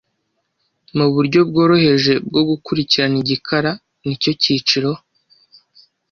[0.97, 3.71] Muburyo bworoheje bwo gukurikirana igikara
[4.05, 4.91] nicyo cyiciro